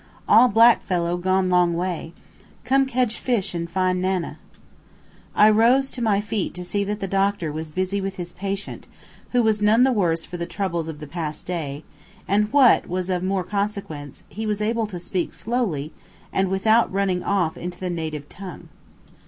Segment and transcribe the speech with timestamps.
[0.27, 2.13] "All black fellow gone long way.
[2.63, 4.39] Come kedge fis an fine 'nana."
[5.35, 8.87] I rose to my feet to see that the doctor was busy with his patient,
[9.29, 11.83] who was none the worse for the troubles of the past day,
[12.27, 15.93] and what was of more consequence, he was able to speak slowly
[16.33, 18.69] and without running off into the native tongue.